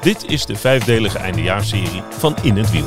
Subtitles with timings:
[0.00, 2.86] Dit is de vijfdelige eindejaarsserie van In het Wiel.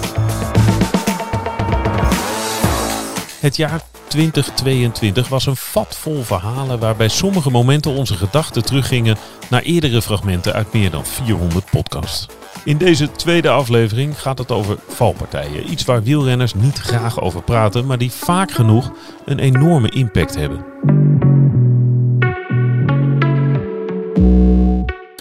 [3.40, 9.18] Het jaar 2022 was een vat vol verhalen waarbij sommige momenten onze gedachten teruggingen
[9.50, 12.28] naar eerdere fragmenten uit meer dan 400 podcasts.
[12.66, 15.72] In deze tweede aflevering gaat het over valpartijen.
[15.72, 18.92] Iets waar wielrenners niet graag over praten, maar die vaak genoeg
[19.26, 20.66] een enorme impact hebben.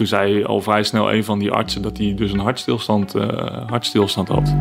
[0.03, 3.27] Toen zei al vrij snel een van die artsen dat hij dus een hartstilstand, uh,
[3.67, 4.55] hartstilstand had.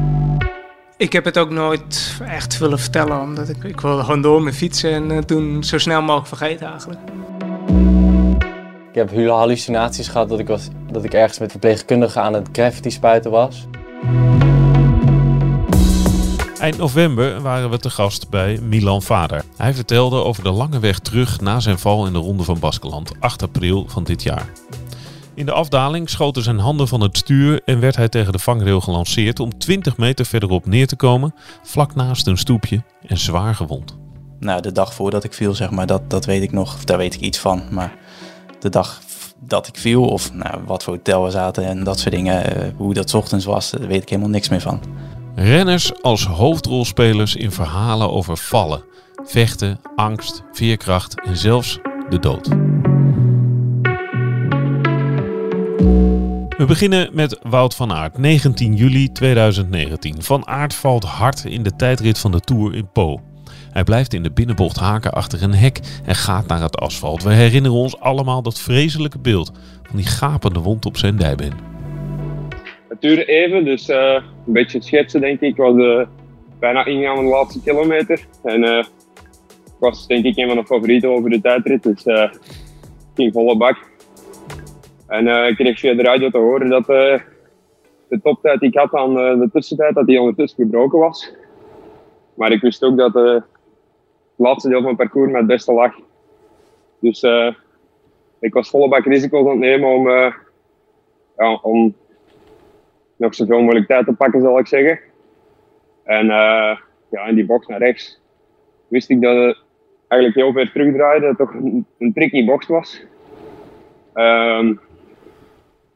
[0.96, 4.56] Ik heb het ook nooit echt willen vertellen, omdat ik, ik wilde gewoon door met
[4.56, 7.00] fietsen en uh, toen zo snel mogelijk vergeten eigenlijk.
[8.88, 12.90] Ik heb hallucinaties gehad dat ik, was, dat ik ergens met verpleegkundigen aan het graffiti
[12.90, 13.66] spuiten was.
[16.58, 19.44] Eind november waren we te gast bij Milan Vader.
[19.56, 23.12] Hij vertelde over de lange weg terug na zijn val in de Ronde van Baskeland,
[23.20, 24.52] 8 april van dit jaar.
[25.34, 28.80] In de afdaling schoten zijn handen van het stuur en werd hij tegen de vangrail
[28.80, 33.98] gelanceerd om 20 meter verderop neer te komen, vlak naast een stoepje en zwaar gewond.
[34.38, 37.14] Nou, de dag voordat ik viel, zeg maar, dat, dat weet ik nog, daar weet
[37.14, 37.62] ik iets van.
[37.70, 37.94] Maar
[38.58, 39.00] de dag
[39.40, 42.68] dat ik viel, of nou, wat voor hotel we zaten en dat soort dingen, uh,
[42.76, 44.80] hoe dat ochtends was, daar weet ik helemaal niks meer van.
[45.34, 48.84] Renners als hoofdrolspelers in verhalen over vallen,
[49.24, 52.48] vechten, angst, veerkracht en zelfs de dood.
[56.62, 60.22] We beginnen met Wout van Aert, 19 juli 2019.
[60.22, 63.20] Van Aert valt hard in de tijdrit van de Tour in Po.
[63.70, 67.22] Hij blijft in de binnenbocht haken achter een hek en gaat naar het asfalt.
[67.22, 69.52] We herinneren ons allemaal dat vreselijke beeld
[69.82, 71.52] van die gapende wond op zijn dijbeen.
[72.88, 74.12] Het duurde even, dus uh,
[74.46, 75.50] een beetje schetsen denk ik.
[75.50, 76.06] Ik was uh,
[76.58, 78.26] bijna ingegaan aan de laatste kilometer.
[78.42, 78.84] En uh,
[79.78, 82.02] was denk ik een van de favorieten over de tijdrit, dus
[83.14, 83.90] ging volle bak.
[85.12, 87.20] En uh, ik kreeg via de radio te horen dat uh,
[88.08, 91.34] de toptijd die ik had aan uh, de tussentijd, dat die ondertussen gebroken was.
[92.34, 93.44] Maar ik wist ook dat het
[94.36, 95.94] laatste deel van het parcours met het beste lag.
[96.98, 97.22] Dus
[98.40, 100.08] ik was volle bak risico's aan nemen om,
[101.36, 101.94] ja, om
[103.16, 105.00] nog zoveel mogelijk tijd te pakken, zal ik zeggen.
[106.04, 106.26] En
[107.10, 108.20] ja, in die box naar rechts
[108.88, 109.58] wist ik dat het
[110.08, 111.62] eigenlijk heel ver terugdraaide, dat het toch
[111.98, 113.02] een, tricky box was.
[114.14, 114.80] Um,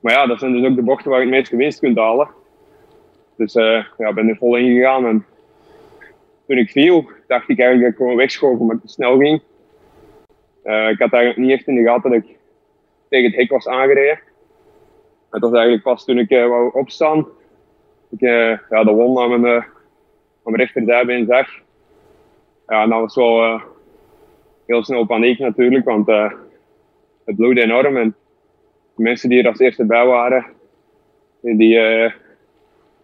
[0.06, 2.28] maar ja, dat zijn dus ook de bochten waar je het meeste winst kunt halen.
[3.36, 5.06] Dus uh, ja, ben er vol in gegaan.
[5.06, 5.26] En
[6.46, 9.42] toen ik viel, dacht ik eigenlijk dat ik gewoon wegschoven omdat ik te snel ging.
[10.64, 12.36] Uh, ik had eigenlijk niet echt in de gaten dat ik
[13.08, 14.20] tegen het hek was aangereden.
[15.30, 17.26] Het was eigenlijk pas toen ik uh, wou opstaan.
[18.10, 18.20] Ik
[18.70, 19.64] ja, de wond aan mijn,
[20.42, 21.48] mijn rechterdijbeen zag.
[22.66, 23.60] Ja, en dat was wel
[24.66, 26.06] heel snel paniek natuurlijk, want
[27.24, 27.96] het bloedde enorm.
[27.96, 28.14] En
[28.96, 30.46] mensen die er als eerste bij waren,
[31.40, 32.10] die, uh,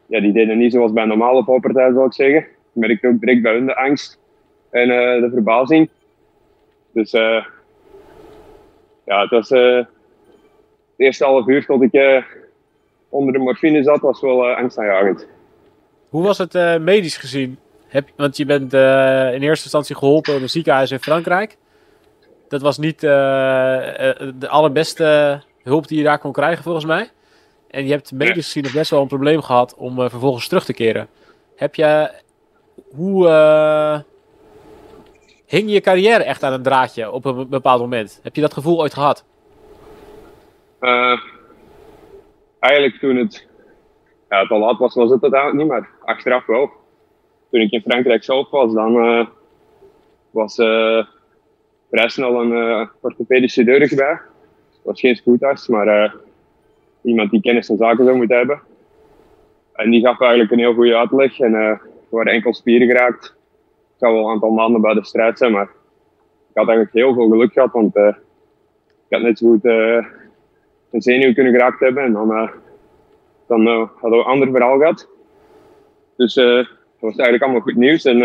[0.06, 2.40] ja, die deden niet zoals bij een normale poppartij, zou ik zeggen.
[2.40, 4.18] Ik merkte ook direct bij hun de angst
[4.70, 5.90] en uh, de verbazing.
[6.92, 7.44] Dus uh,
[9.04, 9.86] ja, het was het
[10.96, 12.24] eerste half uur tot ik
[13.08, 15.28] onder de morfine zat, was wel angstaanjagend.
[16.08, 17.58] Hoe was het medisch gezien?
[17.86, 18.72] Heb, want je bent
[19.34, 21.56] in eerste instantie geholpen in een ziekenhuis in Frankrijk.
[22.48, 27.10] Dat was niet de allerbeste hulp die je daar kon krijgen volgens mij.
[27.70, 30.72] En je hebt medisch gezien best wel een probleem gehad om uh, vervolgens terug te
[30.72, 31.08] keren.
[31.56, 32.10] Heb je,
[32.94, 34.00] hoe uh,
[35.46, 38.20] hing je carrière echt aan een draadje op een bepaald moment?
[38.22, 39.24] Heb je dat gevoel ooit gehad?
[40.80, 41.20] Uh,
[42.58, 43.46] eigenlijk toen het,
[44.28, 46.70] ja, het al laat was, was het uiteindelijk niet, maar achteraf wel.
[47.50, 49.28] Toen ik in Frankrijk zelf was, dan
[50.30, 50.54] was
[51.90, 54.20] vrij snel een orthopedische chirurg bij
[54.82, 56.12] was geen spoedarts, maar uh,
[57.02, 58.60] iemand die kennis van zaken zou moeten hebben.
[59.72, 61.40] En die gaf eigenlijk een heel goede uitleg.
[61.40, 63.24] En uh, er waren enkel spieren geraakt.
[63.92, 65.70] Ik zou wel een aantal maanden bij de strijd zijn, maar
[66.48, 67.72] ik had eigenlijk heel veel geluk gehad.
[67.72, 68.14] Want uh,
[69.08, 72.02] ik had net zo goed een zenuw kunnen geraakt hebben.
[72.02, 72.50] En dan,
[73.46, 75.08] dan hadden we een ander verhaal gehad.
[76.16, 76.66] Dus dat
[76.98, 78.04] was eigenlijk allemaal goed nieuws.
[78.04, 78.18] En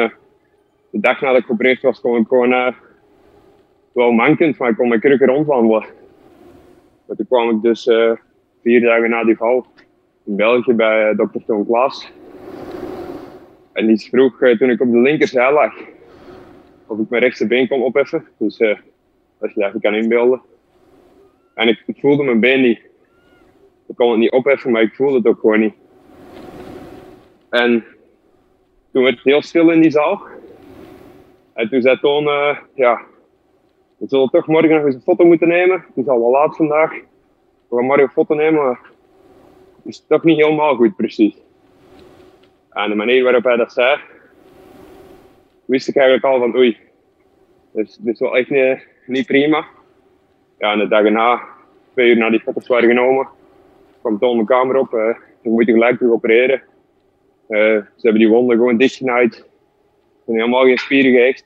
[0.89, 2.75] de dag nadat ik geopereerd was, kon ik gewoon
[3.91, 5.85] wel mankend, maar ik kon mijn krukken rondwandelen.
[7.07, 8.11] Maar toen kwam ik dus uh,
[8.61, 9.65] vier dagen na die val
[10.25, 12.11] in België bij uh, dokter Toon Klaas.
[13.73, 15.73] En die vroeg uh, toen ik op de linkerzij lag
[16.87, 18.27] of ik mijn rechtse been kon opheffen.
[18.37, 18.61] Dus
[19.39, 20.41] als je dat even kan inbeelden.
[21.53, 22.79] En ik, voelde mijn been niet.
[23.87, 25.73] Ik kon het niet opheffen, maar ik voelde het ook gewoon niet.
[27.49, 27.85] En
[28.91, 30.21] toen werd het heel stil in die zaal.
[31.53, 32.23] En toen zei Toon,
[32.75, 33.01] ja,
[33.97, 35.85] we zullen toch morgen nog eens een foto moeten nemen.
[35.87, 36.91] Het is al wel laat vandaag.
[37.69, 38.79] We gaan morgen een foto nemen, maar
[39.75, 41.35] het is toch niet helemaal goed precies.
[42.69, 43.99] En de manier waarop hij dat zei,
[45.65, 46.77] wist ik eigenlijk al van oei,
[47.71, 48.49] dus dit is wel echt
[49.05, 49.65] niet, prima.
[50.57, 51.41] Ja, en de dag erna,
[51.93, 53.27] twee uur na die foto's waren genomen,
[54.01, 54.93] kwam Toon de kamer op.
[54.93, 56.61] Uh, moet je gelijk terug opereren.
[57.49, 59.35] Uh, ze hebben die wonden gewoon dichtgenaaid.
[59.35, 59.43] Er
[60.25, 61.45] zijn helemaal geen spieren gehecht.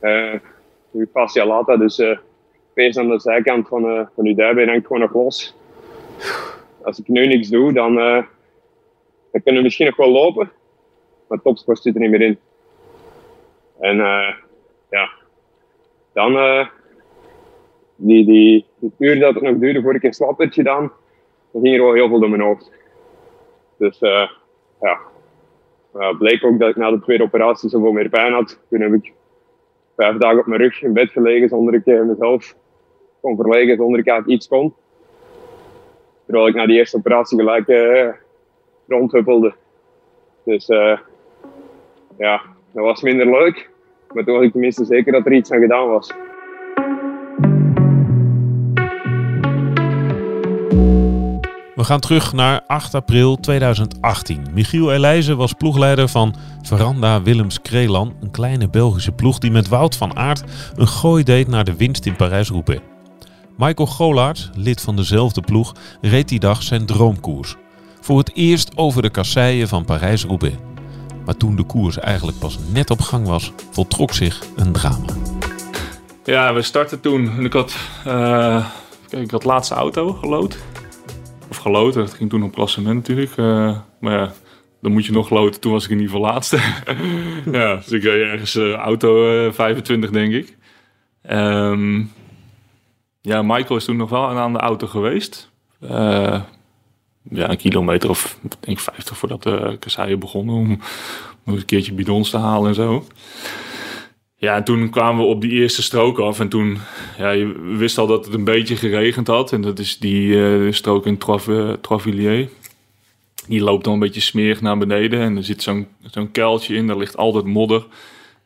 [0.00, 0.34] Uh,
[0.98, 2.18] je fascia lata, dus uh,
[2.98, 5.56] aan de zijkant van, uh, van dijbeen hangt gewoon nog los.
[6.82, 8.22] Als ik nu niks doe, dan, uh,
[9.32, 10.50] dan kunnen we misschien nog wel lopen,
[11.28, 12.38] maar topsport zit er niet meer in.
[13.80, 13.96] En
[14.90, 15.10] ja,
[16.12, 16.32] dan
[17.96, 20.92] die, die, die uur dat het nog duurde voordat ik een slap had gedaan,
[21.52, 22.70] dan ging er wel heel veel door mijn hoofd.
[23.78, 23.98] Dus
[24.80, 24.98] ja,
[25.94, 28.58] uh, bleek ook dat ik na de tweede operatie zoveel meer pijn had.
[28.70, 29.12] Toen heb ik
[29.96, 32.56] vijf dagen op mijn rug in bed gelegen zonder ik mezelf
[33.20, 34.74] kon verlegen, zonder ik eigenlijk iets kon.
[36.24, 38.08] Terwijl ik na die eerste operatie gelijk uh,
[38.88, 39.54] rondhuppelde.
[40.44, 40.98] Dus uh,
[42.18, 43.70] ja, dat was minder leuk.
[44.12, 46.12] Maar toen was ik tenminste zeker dat er iets aan gedaan was.
[51.86, 54.46] Gaan terug naar 8 april 2018.
[54.52, 59.96] Michiel Elijzen was ploegleider van Veranda Willems Krelan, een kleine Belgische ploeg die met Wout
[59.96, 60.44] van Aert
[60.74, 62.82] een gooi deed naar de winst in Parijs-Roubaix.
[63.56, 67.56] Michael Golaert, lid van dezelfde ploeg, reed die dag zijn droomkoers.
[68.00, 70.56] Voor het eerst over de kasseien van Parijs-Roubaix.
[71.24, 75.06] Maar toen de koers eigenlijk pas net op gang was, voltrok zich een drama.
[76.24, 78.66] Ja, we startten toen en ik had, uh,
[79.10, 80.58] ik had laatste auto gelood.
[81.48, 83.36] Of geloten, dat ging toen op klassement natuurlijk.
[83.36, 84.32] Uh, maar ja,
[84.80, 85.60] dan moet je nog loten.
[85.60, 86.56] Toen was ik in ieder geval laatste.
[87.58, 90.56] ja, dus ik reed ergens uh, auto 25 denk ik.
[91.30, 92.12] Um,
[93.20, 95.50] ja, Michael is toen nog wel aan de auto geweest.
[97.30, 100.54] Ja, een kilometer of denk 50 voordat de kasseien begonnen.
[100.54, 100.80] Om
[101.44, 103.06] nog een keertje bidons te halen en zo.
[104.38, 106.40] Ja, en toen kwamen we op die eerste strook af.
[106.40, 106.78] En toen,
[107.18, 109.52] ja, je wist al dat het een beetje geregend had.
[109.52, 111.18] En dat is die uh, strook in
[111.80, 112.50] Trovilliers.
[113.48, 115.20] Die loopt dan een beetje smerig naar beneden.
[115.20, 117.86] En er zit zo'n zo'n kuiltje in, daar ligt altijd modder.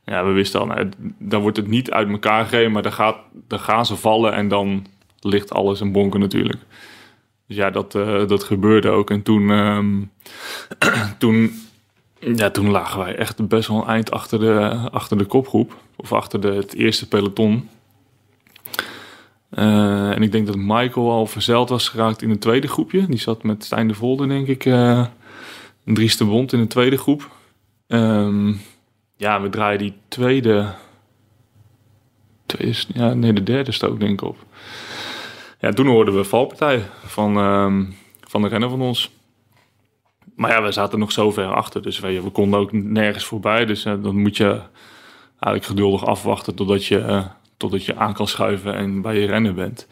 [0.04, 0.88] Ja, we wisten al, nou,
[1.18, 3.16] dan wordt het niet uit elkaar gereden, maar dan, gaat,
[3.48, 4.86] dan gaan ze vallen en dan
[5.20, 6.58] ligt alles in bonken natuurlijk.
[7.46, 9.10] Dus ja, dat, uh, dat gebeurde ook.
[9.10, 10.10] En toen, um,
[11.18, 11.52] toen,
[12.20, 15.76] ja, toen lagen wij echt best wel een eind achter de, achter de kopgroep.
[15.96, 17.68] Of achter de, het eerste peloton.
[19.50, 23.06] Uh, en ik denk dat Michael al verzeild was geraakt in een tweede groepje.
[23.06, 25.08] Die zat met Stijn de Volder, denk ik, een
[25.84, 27.30] drieste bond in een tweede groep.
[27.86, 28.60] Um,
[29.16, 30.74] ja, we draaien die tweede,
[32.46, 34.36] tweede ja, nee, de derde stook denk ik op.
[35.60, 39.10] Ja, toen hoorden we valpartij van, um, van de renner van ons.
[40.40, 43.66] Maar ja, we zaten nog zo ver achter, dus we, we konden ook nergens voorbij.
[43.66, 44.60] Dus uh, dan moet je
[45.38, 47.24] eigenlijk geduldig afwachten totdat je, uh,
[47.56, 49.88] totdat je aan kan schuiven en bij je rennen bent.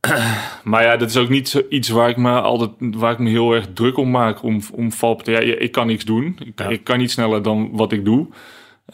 [0.70, 3.30] maar ja, dat is ook niet zo iets waar ik me altijd waar ik me
[3.30, 4.90] heel erg druk om maak om, om.
[5.22, 6.36] Ja, ik kan niks doen.
[6.44, 6.68] Ik, ja.
[6.68, 8.26] ik, kan niet sneller dan wat ik doe.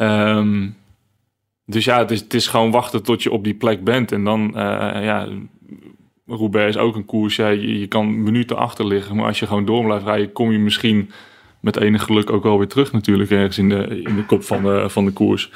[0.00, 0.76] Um,
[1.64, 4.12] dus ja, het is, het is gewoon wachten tot je op die plek bent.
[4.12, 5.28] En dan, uh, ja,
[6.28, 7.36] Roubaix is ook een koers.
[7.36, 9.16] Ja, je, je, kan minuten achter liggen.
[9.16, 11.10] Maar als je gewoon door blijft rijden, kom je misschien
[11.60, 13.30] met enig geluk ook wel weer terug natuurlijk.
[13.30, 15.50] Ergens in de, in de kop van de, van de koers.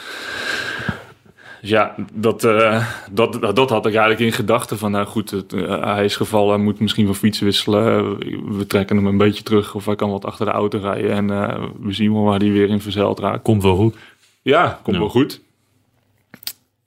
[1.61, 5.52] Dus ja, dat, uh, dat, dat had ik eigenlijk in gedachten van, nou goed, het,
[5.52, 8.19] uh, hij is gevallen, hij moet misschien van fiets wisselen.
[8.59, 11.29] We trekken hem een beetje terug of hij kan wat achter de auto rijden en
[11.29, 13.43] uh, we zien wel waar hij weer in verzeild raakt.
[13.43, 13.97] Komt wel goed.
[14.43, 15.02] Ja, komt ja.
[15.02, 15.41] wel goed.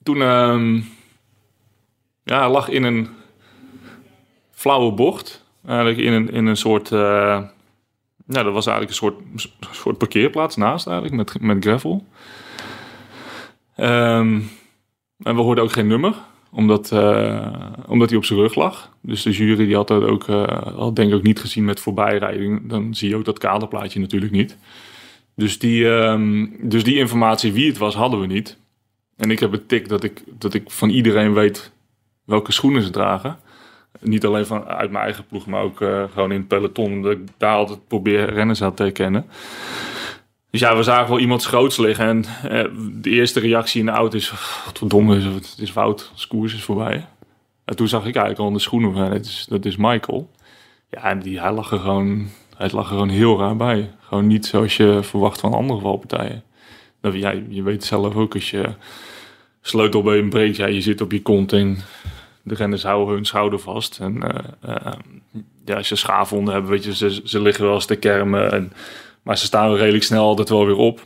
[0.03, 0.85] Toen, um,
[2.23, 3.07] ja, lag in een
[4.65, 9.97] flauwe bocht, eigenlijk in een, in een soort, nou dat was eigenlijk een soort, soort
[9.97, 12.05] parkeerplaats naast eigenlijk, met, met gravel.
[13.77, 14.49] Um,
[15.23, 16.15] en we hoorden ook geen nummer,
[16.51, 17.53] omdat, uh,
[17.87, 18.91] omdat hij op zijn rug lag.
[19.01, 21.79] Dus de jury die had dat ook, uh, had denk ik ook niet gezien met
[21.79, 22.69] voorbijrijding.
[22.69, 24.57] Dan zie je ook dat kaderplaatje natuurlijk niet.
[25.35, 28.57] Dus die, um, dus die informatie wie het was, hadden we niet.
[29.17, 31.71] En ik heb het tik dat ik, dat ik van iedereen weet
[32.23, 33.39] welke schoenen ze dragen.
[34.07, 37.01] Niet alleen van, uit mijn eigen ploeg, maar ook uh, gewoon in het peloton.
[37.01, 39.25] Dat ik daar altijd probeer renners aan te herkennen.
[40.49, 42.05] Dus ja, we zagen wel iemand groots liggen.
[42.05, 42.71] En eh,
[43.01, 44.31] de eerste reactie in de auto is...
[44.65, 46.11] Wat verdomme, het is fout.
[46.13, 47.05] Het koers is voorbij.
[47.65, 49.09] En toen zag ik eigenlijk al in de schoenen van...
[49.09, 50.29] Dat is, dat is Michael.
[50.89, 53.91] Ja, en die, hij, lag er gewoon, hij lag gewoon heel raar bij.
[53.99, 56.43] Gewoon niet zoals je verwacht van andere valpartijen.
[57.01, 58.73] Dat, ja, je weet zelf ook als je
[59.61, 61.77] sleutelbeen breekt, ja, je zit op je kont en
[62.45, 63.99] de renners houden hun schouder vast.
[63.99, 64.93] En uh, uh,
[65.65, 68.51] ja, als je schaafwonden hebben, weet je, ze, liggen wel eens te kermen.
[68.51, 68.73] En,
[69.21, 71.05] maar ze staan redelijk snel altijd wel weer op.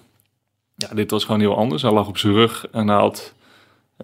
[0.75, 1.81] Ja, dit was gewoon heel anders.
[1.81, 3.33] Hij lag op zijn rug en hij had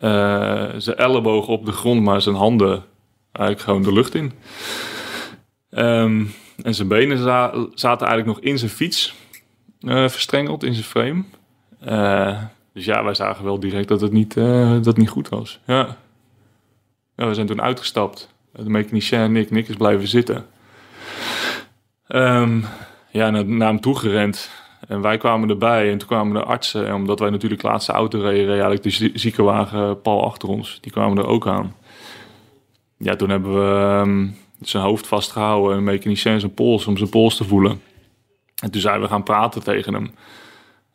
[0.02, 2.84] uh, zijn elleboog op de grond, maar zijn handen
[3.32, 4.32] eigenlijk gewoon de lucht in.
[5.70, 9.16] Um, en zijn benen za zaten eigenlijk nog in zijn fiets
[9.80, 11.24] verstrengeld, in zijn frame.
[12.74, 15.60] Dus ja, wij zagen wel direct dat het niet, dat het niet goed was.
[15.66, 15.98] Ja.
[17.16, 18.34] We zijn toen uitgestapt.
[18.52, 20.46] De mechanicien en ik, Nick is blijven zitten.
[22.08, 22.66] Um,
[23.12, 24.50] ja, naar, hem toe gerend.
[24.88, 26.88] En wij kwamen erbij en toen kwamen de artsen.
[26.88, 30.78] En omdat wij natuurlijk de laatste auto reden, eigenlijk de ziekenwagen pal achter ons.
[30.82, 31.76] Die kwamen er ook aan.
[32.98, 37.10] Ja, toen hebben we um, zijn hoofd vastgehouden en een mechanicien zijn pols om zijn
[37.10, 37.82] pols te voelen.
[38.64, 40.12] En toen zijn we gaan praten tegen hem.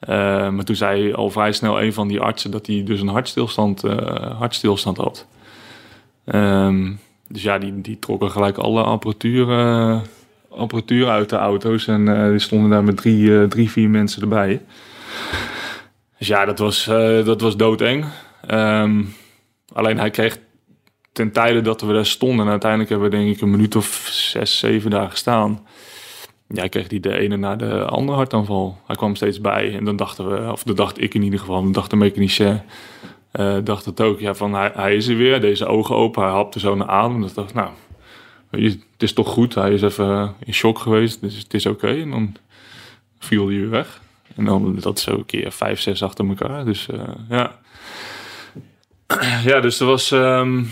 [0.00, 0.08] Uh,
[0.50, 3.84] maar toen zei al vrij snel een van die artsen dat hij dus een hartstilstand,
[3.84, 3.96] uh,
[4.38, 5.26] hartstilstand had.
[6.24, 6.98] Um,
[7.28, 10.00] dus ja, die, die trokken gelijk alle apparatuur, uh,
[10.50, 11.86] apparatuur uit de auto's.
[11.86, 14.62] En uh, die stonden daar met drie, uh, drie, vier mensen erbij.
[16.18, 16.84] Dus ja, dat was,
[17.24, 18.04] dat was doodeng.
[18.50, 19.14] Um,
[19.72, 20.38] alleen hij kreeg
[21.12, 22.44] ten tijde dat we daar stonden...
[22.44, 25.66] en uiteindelijk hebben we denk ik een minuut of zes, zeven dagen gestaan...
[26.52, 28.78] Ja, kreeg hij de ene na de andere hartaanval.
[28.86, 31.62] Hij kwam steeds bij en dan dachten we, of dat dacht ik in ieder geval,
[31.62, 32.60] dan dacht de mechanicien,
[33.32, 36.58] uh, dacht het ook, ja, van hij, is er weer, deze ogen open, hij hapte
[36.58, 37.22] zo naar adem.
[37.22, 37.70] Dus dacht, nou,
[38.50, 41.88] het is toch goed, hij is even in shock geweest, dus het is oké.
[42.00, 42.36] En dan
[43.18, 44.00] viel hij weer weg.
[44.36, 46.64] En dan dat zo een keer vijf, zes achter elkaar.
[46.64, 47.58] Dus uh, ja.
[49.44, 50.10] ja, dus er was.
[50.10, 50.70] Um,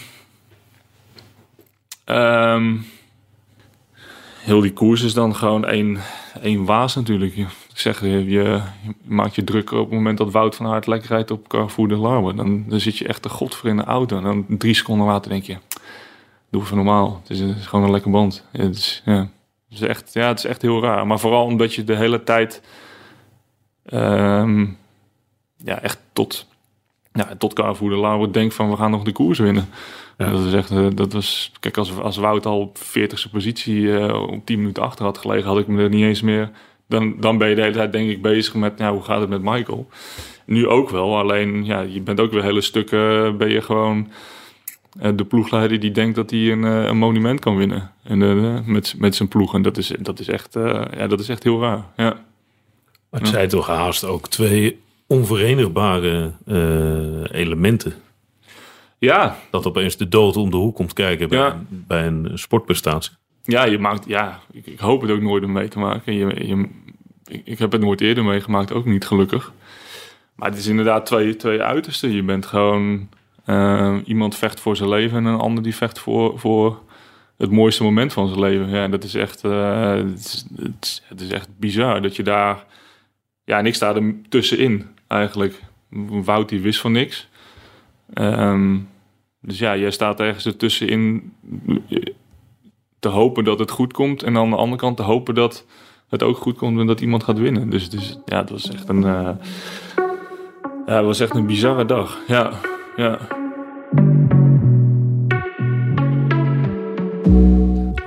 [2.06, 2.86] um,
[4.38, 5.98] heel die koers is dan gewoon één,
[6.42, 7.34] één waas natuurlijk.
[7.78, 8.60] Ik zeg, je, je,
[9.04, 12.34] maakt je druk op het moment dat Wout van Aert lekker rijdt op Carrefour de.
[12.36, 14.16] Dan, dan zit je echt de god voor in de auto.
[14.16, 15.56] En dan drie seconden later denk je,
[16.50, 17.18] doe even normaal.
[17.20, 18.44] Het is, het is gewoon een lekker band.
[18.52, 19.18] Het is, ja,
[19.68, 21.06] het is echt, ja, het is echt heel raar.
[21.06, 22.62] Maar vooral omdat je de hele tijd
[23.92, 24.78] um,
[25.56, 26.46] ja, echt tot,
[27.12, 29.68] ja, tot Carrefour de denkt van we gaan nog de koers winnen.
[30.16, 30.30] Ja.
[30.30, 34.46] Dat is echt, dat was, kijk, als, als Wout al op 40ste positie uh, op
[34.46, 36.50] 10 minuten achter had gelegen, had ik me er niet eens meer.
[36.88, 39.28] Dan, dan ben je de hele tijd, denk ik, bezig met, nou, hoe gaat het
[39.28, 39.88] met Michael?
[40.46, 44.08] Nu ook wel, alleen, ja, je bent ook weer hele stukken, ben je gewoon
[45.02, 47.90] uh, de ploegleider die denkt dat hij een, uh, een monument kan winnen.
[48.02, 49.54] En, uh, met, met zijn ploeg.
[49.54, 50.54] En dat is, dat is, echt,
[50.96, 51.84] ja, dat is echt heel raar.
[51.96, 52.24] Ja.
[53.10, 56.32] Maar het zijn toch haast ook twee onverenigbare
[57.32, 57.94] elementen.
[58.98, 59.38] Ja.
[59.50, 61.62] Dat opeens de dood om de hoek komt kijken bij, ja.
[61.68, 63.12] bij een sportprestatie.
[63.48, 66.14] Ja, je maakt, ja ik, ik, hoop het ook nooit om mee te maken.
[66.14, 66.68] Je, je,
[67.44, 69.52] ik, heb het nooit eerder meegemaakt, ook niet gelukkig.
[70.34, 72.10] Maar het is inderdaad twee, twee uitersten.
[72.10, 73.08] Je bent gewoon
[73.46, 76.82] uh, iemand vecht voor zijn leven en een ander die vecht voor, voor
[77.36, 78.68] het mooiste moment van zijn leven.
[78.68, 82.64] Ja, dat is echt, uh, het, is, echt bizar dat je daar.
[83.44, 85.62] Ja, en ik sta er tussenin eigenlijk.
[86.08, 87.28] Wout die wist van niks.
[88.14, 88.88] Um,
[89.40, 91.32] dus ja, jij staat ergens ertussenin
[92.98, 94.22] te hopen dat het goed komt.
[94.22, 95.64] En aan de andere kant te hopen dat
[96.08, 97.70] het ook goed komt en dat iemand gaat winnen.
[97.70, 99.30] Dus, dus ja, het was echt een, uh,
[100.86, 102.18] ja, het was echt een bizarre dag.
[102.26, 102.50] Ja,
[102.96, 103.18] ja.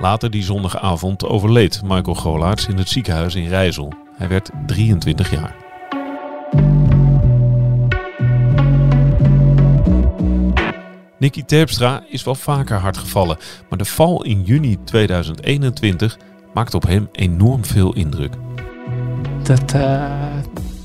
[0.00, 3.92] Later die zondagavond overleed Michael Golaerts in het ziekenhuis in Rijssel.
[4.12, 5.61] Hij werd 23 jaar.
[11.22, 13.38] Nicky Terpstra is wel vaker hard gevallen,
[13.68, 16.18] maar de val in juni 2021
[16.54, 18.34] maakt op hem enorm veel indruk.
[19.42, 20.36] Dat, uh,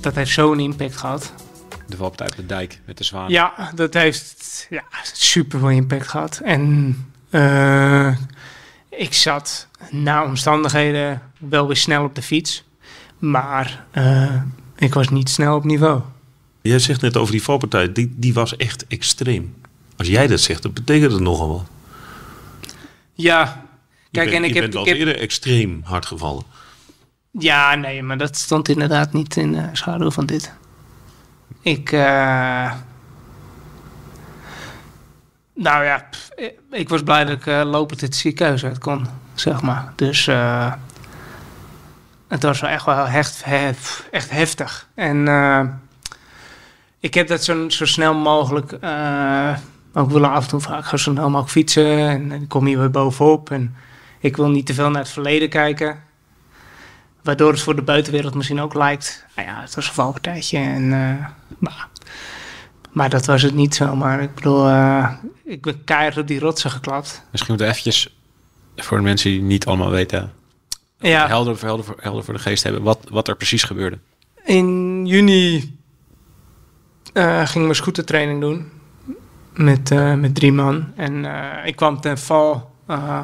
[0.01, 1.33] dat heeft zo'n impact gehad.
[1.87, 3.29] De valpartij op de dijk met de zwaan.
[3.29, 6.41] Ja, dat heeft ja, super veel impact gehad.
[6.43, 6.95] En
[7.29, 8.15] uh,
[8.89, 12.63] ik zat na omstandigheden wel weer snel op de fiets,
[13.19, 14.41] maar uh,
[14.75, 16.01] ik was niet snel op niveau.
[16.61, 19.55] Jij zegt net over die valpartij, die, die was echt extreem.
[19.97, 21.65] Als jij dat zegt, dat betekent het nogal wel.
[23.13, 23.63] Ja,
[24.11, 24.63] kijk, en ik heb.
[24.65, 26.43] ik heb eerder extreem hard gevallen.
[27.31, 30.53] ja, nee, maar dat stond inderdaad niet in de schaduw van dit.
[31.61, 31.91] Ik.
[31.91, 32.71] eh
[35.53, 36.29] nou ja, pff,
[36.71, 39.93] ik- was blij dat ik eh, lopend het ziekenhuis uit kon, zeg maar.
[39.95, 40.27] Dus.
[40.27, 40.73] eh
[42.27, 44.87] het was wel echt wel echt, hef- echt heftig.
[44.95, 45.27] En.
[46.99, 48.71] ik heb dat zo, zo snel mogelijk
[49.97, 51.97] eh, ook willen af en toe vaak zo snel mogelijk fietsen.
[51.99, 53.51] En, ik kom hier weer bovenop.
[53.51, 53.75] En
[54.19, 56.03] ik wil niet te veel naar het verleden kijken.
[57.23, 59.25] Waardoor het voor de buitenwereld misschien ook lijkt.
[59.35, 60.57] Nou ja, het was een valpartijtje.
[60.57, 61.25] En, eh,
[61.59, 61.87] maar
[62.91, 64.21] Maar dat was het niet zomaar.
[64.21, 65.13] Ik bedoel, eh,
[65.45, 67.23] ik ben keihard op die rotsen geklapt.
[67.31, 68.15] Misschien moeten we eventjes,
[68.75, 70.31] voor de mensen die niet allemaal weten,
[70.99, 73.99] Ja, helder, helder, voor, helder voor de geest hebben, wat, wat er precies gebeurde.
[74.45, 75.77] in juni
[77.13, 78.71] eh, gingen we scootertraining doen
[79.57, 80.91] met, eh, met drie man.
[80.95, 82.71] En eh, ik kwam ten val.
[82.87, 83.19] eh,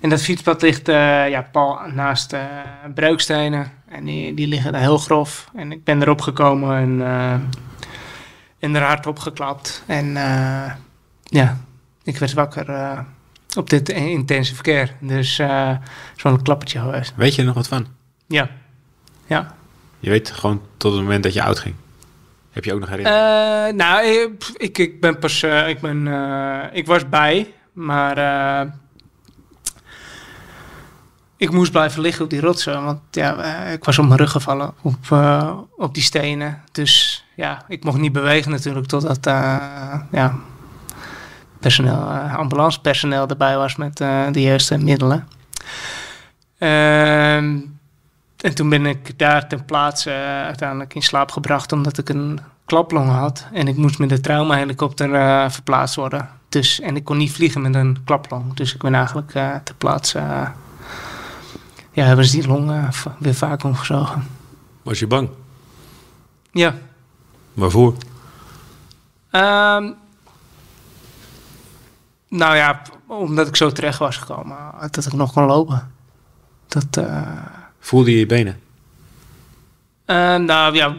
[0.00, 2.40] en dat fietspad ligt eh, ja, pal naast eh
[2.94, 3.72] breukstenen.
[3.88, 5.50] En die, die liggen daar heel grof.
[5.54, 7.34] En ik ben erop gekomen en, eh
[8.58, 9.82] en er hard opgeklapt.
[9.86, 10.72] En eh,
[11.22, 11.56] ja,
[12.04, 12.98] ik werd wakker eh,
[13.56, 14.94] op dit intense verkeer.
[15.00, 15.70] Dus eh
[16.16, 17.12] zo'n klappertje geweest.
[17.16, 17.86] Weet je er nog wat van?
[18.26, 18.48] Ja,
[19.26, 19.54] ja.
[20.00, 21.74] Je weet gewoon tot het moment dat je oud ging.
[22.58, 23.24] Heb je ook nog herinnering?
[23.24, 25.42] Eh, nou, ik, pff, ik, ik ben pas.
[25.42, 28.16] eh, ik, ben, eh, ik was bij, maar.
[28.18, 28.70] eh,
[31.36, 33.36] ik moest blijven liggen op die rotsen, want ja,
[33.66, 36.62] eh, ik was op mijn rug gevallen op, eh, op die stenen.
[36.72, 40.34] Dus ja, ik mocht niet bewegen natuurlijk totdat eh, ja,
[41.60, 45.28] personeel, eh, ambulancepersoneel erbij was met eh, de juiste middelen.
[46.58, 47.58] Ehm,
[48.38, 52.40] en toen ben ik daar ten plaatse eh, uiteindelijk in slaap gebracht omdat ik een
[52.64, 53.46] klaplong had.
[53.52, 56.30] En ik moest met de traumahelikopter eh verplaatst worden.
[56.48, 58.54] Dus, en ik kon niet vliegen met een klaplong.
[58.54, 60.18] Dus ik ben eigenlijk eh ter plaatse...
[61.92, 64.26] ja, hebben ze die long weer vaak omgezogen.
[64.82, 65.28] Was je bang?
[66.52, 66.74] Ja.
[67.54, 67.94] Waarvoor?
[69.30, 69.90] Ehm,
[72.28, 74.56] nou ja, omdat ik zo terecht was gekomen.
[74.90, 75.92] Dat ik nog kon lopen.
[76.68, 77.06] Dat...
[77.88, 78.60] Voelde je je benen?
[80.04, 80.96] Eh, nou ja,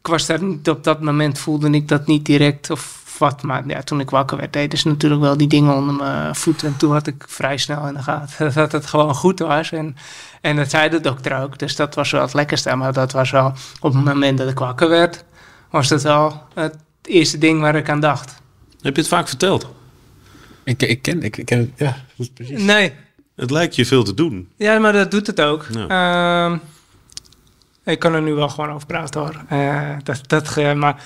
[0.00, 3.42] ik was daar niet op dat moment voelde ik dat niet direct of wat.
[3.42, 6.68] Maar ja, toen ik wakker werd, deden ze natuurlijk wel die dingen onder mijn voeten.
[6.68, 9.72] En toen had ik vrij snel in de gaten dat het gewoon goed was.
[9.72, 9.96] En,
[10.40, 11.58] en dat zei de dokter ook.
[11.58, 12.76] Dus dat was wel het lekkerste.
[12.76, 15.24] Maar dat was wel op het moment dat ik wakker werd,
[15.70, 18.42] was dat wel het eerste ding waar ik aan dacht.
[18.80, 19.68] Heb je het vaak verteld?
[20.64, 21.96] Ik, ik ken, ik, ik ken het, ja,
[22.34, 22.62] precies.
[22.62, 22.92] Nee,
[23.42, 24.48] Het lijkt je veel te doen.
[24.56, 25.66] Ja, maar dat doet het ook.
[25.70, 25.86] Ja.
[26.46, 26.58] Ehm,
[27.84, 29.42] ik kan er nu wel gewoon over praten hoor.
[29.48, 31.02] Eh, dat, dat, ge- maar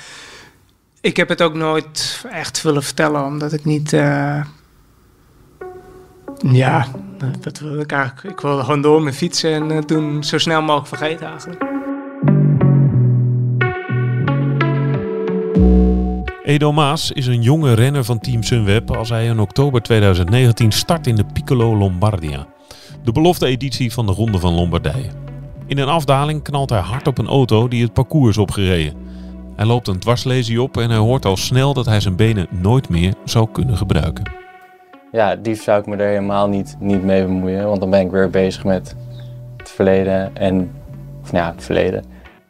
[1.00, 3.92] ik heb het ook nooit echt willen vertellen, omdat ik niet.
[3.92, 4.42] eh,
[6.38, 6.86] ja,
[7.40, 8.34] dat wil ik eigenlijk.
[8.36, 11.62] Ik wilde gewoon door met fietsen en eh, toen zo snel mogelijk vergeten eigenlijk.
[16.46, 21.06] Edo Maas is een jonge renner van Team Sunweb als hij in oktober 2019 start
[21.06, 22.46] in de Piccolo Lombardia.
[23.04, 25.10] De belofte editie van de Ronde van Lombardije.
[25.66, 28.94] In een afdaling knalt hij hard op een auto die het parcours is opgereden.
[29.56, 32.88] Hij loopt een dwarslesie op en hij hoort al snel dat hij zijn benen nooit
[32.88, 34.30] meer zou kunnen gebruiken.
[35.12, 38.10] Ja, liefst zou ik me er helemaal niet, niet mee bemoeien, want dan ben ik
[38.10, 38.96] weer bezig met
[39.56, 40.70] het verleden en,
[41.22, 42.04] of nou ja, het verleden.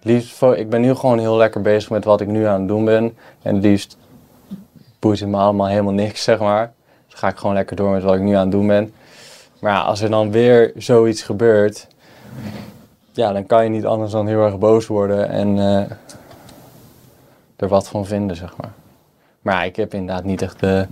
[0.07, 2.85] Liefst, ik ben nu gewoon heel lekker bezig met wat ik nu aan het doen
[2.85, 3.97] ben en liefst
[4.99, 6.73] boeit het me allemaal helemaal niks, zeg maar.
[7.07, 8.93] Dus ga ik gewoon lekker door met wat ik nu aan het doen ben.
[9.61, 11.87] Maar ja, als er dan weer zoiets gebeurt,
[13.13, 15.91] ja, dan kan je niet anders dan heel erg boos worden en eh,
[17.57, 18.73] er wat van vinden, zeg maar.
[19.41, 20.87] Maar ja, ik heb inderdaad niet echt de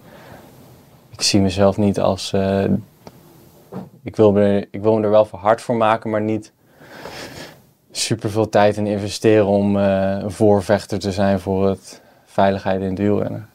[1.11, 2.33] ik zie mezelf niet als.
[2.33, 2.65] eh,
[4.03, 6.53] ik, wil me, ik wil me er wel voor hard voor maken, maar niet
[7.97, 12.89] super veel tijd in investeren om eh, een voorvechter te zijn voor het veiligheid in
[12.89, 13.49] het wielrennen.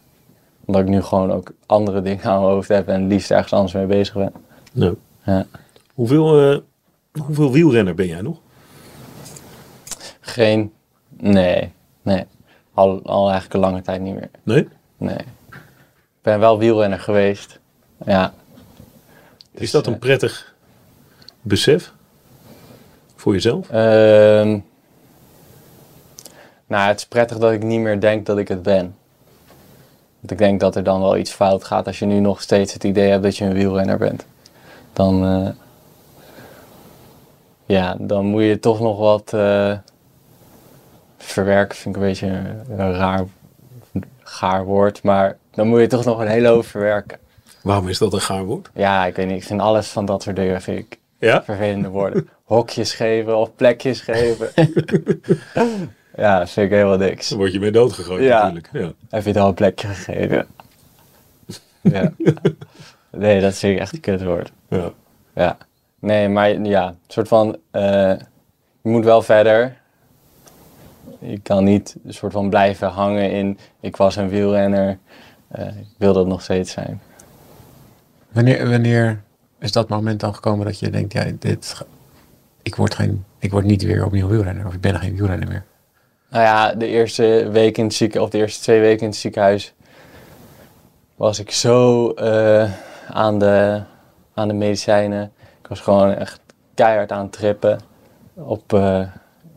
[0.65, 3.73] Omdat ik nu gewoon ook andere dingen aan mijn hoofd heb en liefst ergens anders
[3.73, 4.33] mee bezig ben.
[4.71, 5.45] Nou, Ja.
[5.93, 6.57] hoeveel, eh,
[7.25, 8.37] hoeveel wielrenner ben jij nog?
[10.19, 10.73] Geen.
[11.17, 11.71] Nee,
[12.01, 12.25] nee.
[12.73, 14.29] Al, al eigenlijk een lange tijd niet meer.
[14.43, 14.67] Nee?
[14.97, 15.17] Nee.
[15.49, 17.59] Ik ben wel wielrenner geweest.
[18.05, 18.33] Ja.
[19.51, 20.55] Is Dus, dat eh, een prettig
[21.41, 21.93] besef?
[23.19, 23.69] Voor jezelf?
[23.69, 24.59] Ehm,
[26.67, 28.95] nou, het is prettig dat ik niet meer denk dat ik het ben.
[30.19, 32.73] Want ik denk dat er dan wel iets fout gaat als je nu nog steeds
[32.73, 34.25] het idee hebt dat je een wielrenner bent.
[34.93, 35.49] Dan, eh,
[37.65, 39.77] ja, dan moet je toch nog wat eh,
[41.17, 41.77] verwerken.
[41.77, 43.25] Vind ik een beetje een, een raar,
[44.23, 45.03] gaar woord.
[45.03, 47.17] Maar dan moet je toch nog een hele hoop verwerken.
[47.61, 48.69] Waarom is dat een gaar woord?
[48.73, 49.37] Ja, ik weet niet.
[49.37, 51.43] Ik vind alles van dat soort dingen vind ik Ja?
[51.43, 52.29] vervelende woorden.
[52.43, 54.49] Hokjes geven of plekjes geven.
[56.15, 57.29] ja, dat vind ik helemaal niks.
[57.29, 58.37] Dan word je mee doodgegooid Ja.
[58.43, 58.69] natuurlijk.
[58.71, 58.91] Ja.
[59.09, 60.47] Heb je het al een plekje gegeven?
[61.81, 62.11] ja.
[63.11, 64.51] Nee, dat vind ik echt een kutwoord.
[64.69, 64.91] Ja.
[65.33, 65.57] Ja.
[65.99, 67.57] Nee, maar ja, een soort van...
[67.71, 67.81] eh,
[68.81, 69.77] je moet wel verder.
[71.19, 73.59] Je kan niet een soort van blijven hangen in...
[73.79, 74.97] Ik was een wielrenner.
[75.47, 77.01] eh, ik wil dat nog steeds zijn.
[78.31, 79.21] Wanneer, wanneer
[79.59, 81.85] is dat moment dan gekomen dat je denkt, ja, dit,
[82.61, 85.63] ik word, geen, ik word niet weer opnieuw wielrenner, of ik ben geen wielrenner meer?
[86.29, 89.17] Nou ja, de eerste week in het ziekenhuis, of de eerste twee weken in het
[89.17, 89.73] ziekenhuis,
[91.15, 92.71] was ik zo eh,
[93.07, 93.81] aan, de,
[94.33, 95.31] aan de medicijnen.
[95.61, 96.39] Ik was gewoon echt
[96.73, 97.79] keihard aan het trippen
[98.33, 99.01] op, eh,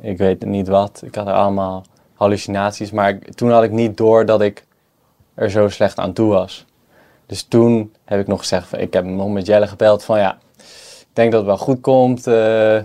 [0.00, 1.02] ik weet niet wat.
[1.04, 1.84] Ik had er allemaal
[2.14, 4.64] hallucinaties, maar toen had ik niet door dat ik
[5.34, 6.66] er zo slecht aan toe was.
[7.26, 10.38] Dus toen heb ik nog gezegd, ik heb nog met Jelle gebeld van ja,
[11.00, 12.26] ik denk dat het wel goed komt.
[12.26, 12.80] eh,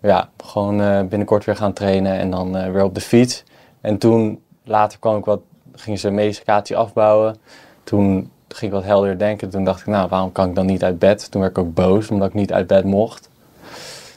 [0.00, 3.44] ja, gewoon eh, binnenkort weer gaan trainen en dan eh, weer op de fiets.
[3.80, 5.40] En toen, later kwam ik wat,
[5.74, 7.36] gingen ze medicatie afbouwen.
[7.84, 9.50] Toen ging ik wat helder denken.
[9.50, 11.30] Toen dacht ik, nou, waarom kan ik dan niet uit bed?
[11.30, 13.28] Toen werd ik ook boos, omdat ik niet uit bed mocht.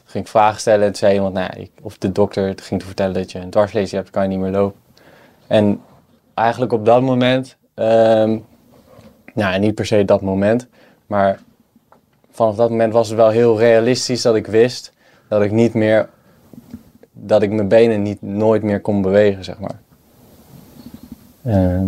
[0.06, 3.14] Ging ik vragen stellen en zei iemand, nou, ik, of de dokter ging te vertellen
[3.14, 4.80] dat je een dwarslesie hebt, kan je niet meer lopen.
[5.48, 5.82] En
[6.34, 8.38] eigenlijk op dat moment, ehm
[9.34, 10.68] nou, niet per se dat moment,
[11.06, 11.40] maar
[12.32, 14.94] vanaf dat moment was het wel heel realistisch dat ik wist
[15.32, 16.10] dat ik niet meer,
[17.12, 19.80] dat ik mijn benen niet nooit meer kon bewegen, zeg maar.
[21.44, 21.88] Ehm,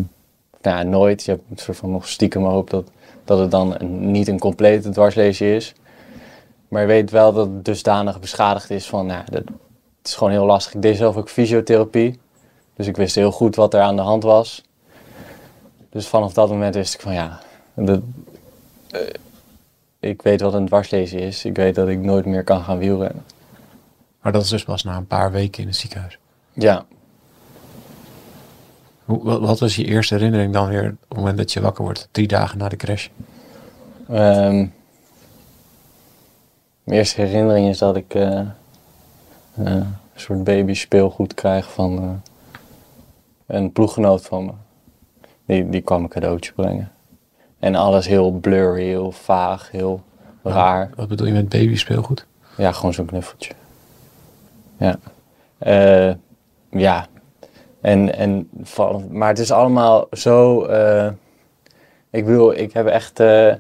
[0.62, 1.24] nou nooit.
[1.24, 2.92] Je hebt een soort van nog stiekem hoop dat,
[3.26, 5.74] dat het dan een, niet een complete dwarslesie is.
[6.68, 9.44] Maar je weet wel dat het dusdanig beschadigd is van, nou, dat,
[9.98, 10.74] het is gewoon heel lastig.
[10.74, 12.20] Ik deed zelf ook fysiotherapie.
[12.76, 14.64] Dus ik wist heel goed wat er aan de hand was.
[15.94, 17.40] Dus vanaf dat moment wist ik van, ja,
[17.74, 18.02] dat,
[18.92, 19.00] eh,
[20.00, 21.46] ik weet wat een dwarslesie is.
[21.46, 23.24] Ik weet dat ik nooit meer kan gaan wielrennen.
[24.22, 26.20] Maar dat is dus pas na een paar weken in het ziekenhuis.
[26.54, 26.86] Ja,
[29.06, 31.84] Hoe, wat, wat was je eerste herinnering dan weer op het moment dat je wakker
[31.84, 32.08] wordt?
[32.12, 33.08] Drie dagen na de crash.
[34.10, 34.56] Ehm,
[36.84, 38.46] mijn eerste herinnering is dat ik eh, eh,
[39.56, 42.22] een soort baby speelgoed krijg van
[43.46, 44.52] een ploeggenoot van me.
[45.46, 46.92] Die, die kwam een cadeautje brengen.
[47.60, 50.02] En alles heel blurry, heel vaag, heel
[50.44, 50.90] raar.
[50.96, 52.26] Wat bedoel je met baby speelgoed?
[52.58, 53.54] Ja, gewoon zo'n knuffeltje.
[54.78, 54.96] Ja.
[55.58, 56.14] Eh,
[56.70, 57.08] ja.
[57.82, 60.64] En, en, van- maar het is allemaal zo...
[60.66, 61.12] eh,
[62.10, 63.54] ik bedoel, ik heb echt eh,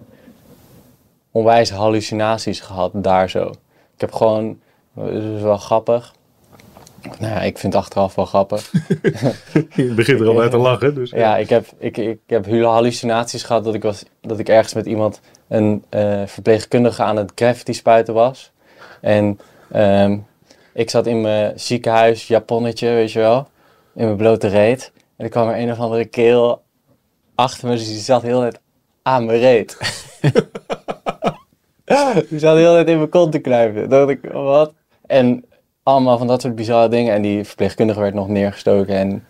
[1.32, 3.48] onwijs hallucinaties gehad daar zo.
[3.94, 4.60] Ik heb gewoon...
[5.00, 6.14] Het is wel grappig.
[7.20, 8.72] Nou ja, ik vind het achteraf wel grappig.
[9.76, 10.96] Je begint er al uit te lachen.
[10.96, 14.74] Dus, Ja, ik heb, ik, ik heb hallucinaties gehad dat ik, was, dat ik ergens
[14.74, 18.52] met iemand, een eh, verpleegkundige aan het graffiti spuiten was.
[19.02, 19.40] En
[19.72, 20.18] ehm,
[20.74, 23.48] ik zat in mijn ziekenhuis japonnetje, weet je wel,
[23.96, 24.92] in mijn blote reet.
[25.18, 26.62] En er kwam er een of andere keel
[27.36, 28.60] achter me, dus die zat heel net
[29.02, 29.78] aan mijn reet.
[32.30, 33.42] die zat heel net in mijn kont te.
[33.42, 34.74] Toen dacht ik, wat?
[35.06, 35.46] En
[35.84, 37.14] allemaal van dat soort bizarre dingen.
[37.14, 39.26] En die verpleegkundige werd nog neergestoken en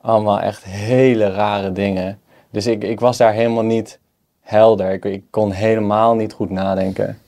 [0.00, 2.20] allemaal echt hele rare dingen.
[2.50, 3.98] Dus ik, ik was daar helemaal niet
[4.40, 4.92] helder.
[4.92, 7.18] Ik, ik kon helemaal niet goed nadenken.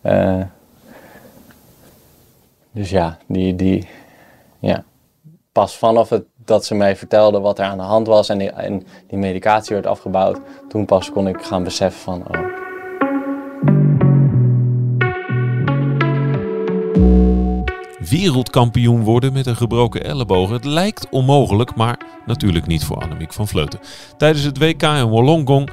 [0.00, 0.40] Eh,
[2.70, 3.88] dus ja, die, die,
[4.58, 4.84] ja,
[5.52, 8.50] pas vanaf het, dat ze mij vertelden wat er aan de hand was en die,
[8.50, 12.53] en die medicatie werd afgebouwd, toen pas kon ik gaan beseffen van, oh,
[18.08, 20.50] Wereldkampioen worden met een gebroken elleboog.
[20.50, 23.80] Het lijkt onmogelijk, maar natuurlijk niet voor Annemiek van Vleuten.
[24.16, 25.70] Tijdens het WK in Wollongong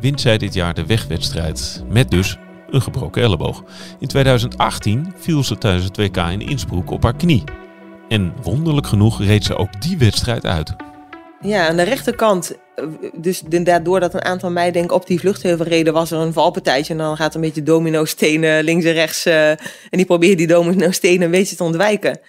[0.00, 1.84] wint zij dit jaar de wegwedstrijd.
[1.88, 2.38] Met dus
[2.70, 3.62] een gebroken elleboog.
[3.98, 7.44] In 2018 viel ze tijdens het WK in Innsbruck op haar knie.
[8.08, 10.74] En wonderlijk genoeg reed ze ook die wedstrijd uit.
[11.40, 12.56] Ja, aan de rechterkant,
[13.14, 16.92] dus inderdaad doordat een aantal meiden op die vluchtheuvel reden, was er een valpartijtje.
[16.92, 19.24] En dan gaat een beetje domino-stenen links en rechts.
[19.24, 19.58] eh, en
[19.90, 22.20] die probeerde die domino-stenen een beetje te ontwijken.